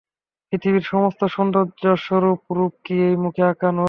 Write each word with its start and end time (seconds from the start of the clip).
পৃথিবীর 0.53 0.85
সমস্ত 0.91 1.21
সৌন্দর্য, 1.25 1.83
সমস্ত 1.99 2.43
রূপ 2.49 2.73
কি 2.85 2.95
এই 3.07 3.15
মুখে 3.15 3.43
আঁকা 3.43 3.69
নয়? 3.69 3.79